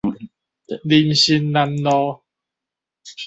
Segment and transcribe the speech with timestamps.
[0.83, 2.23] 林森南路